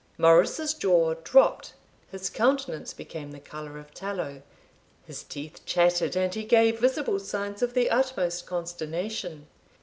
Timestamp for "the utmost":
7.75-8.47